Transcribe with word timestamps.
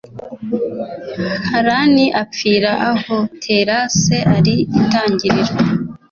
Harani 1.51 2.05
apfira 2.21 2.71
aho 2.91 3.17
Tera 3.43 3.77
se 4.01 4.17
ari 4.37 4.55
Itangiriro 4.81 5.53